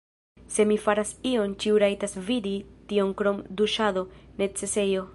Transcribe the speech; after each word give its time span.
Se 0.53 0.63
mi 0.69 0.77
faras 0.85 1.11
ion 1.33 1.53
ĉiu 1.65 1.77
rajtas 1.85 2.17
vidi 2.31 2.57
tion 2.95 3.15
krom 3.23 3.41
duŝado, 3.61 4.09
necesejo 4.43 5.09